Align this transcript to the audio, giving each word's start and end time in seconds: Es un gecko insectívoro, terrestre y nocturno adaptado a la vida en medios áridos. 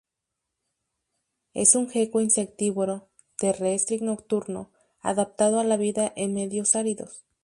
Es 1.53 1.75
un 1.75 1.87
gecko 1.87 2.21
insectívoro, 2.21 3.11
terrestre 3.37 3.97
y 3.97 4.01
nocturno 4.01 4.71
adaptado 4.99 5.59
a 5.59 5.63
la 5.63 5.77
vida 5.77 6.11
en 6.15 6.33
medios 6.33 6.75
áridos. 6.75 7.23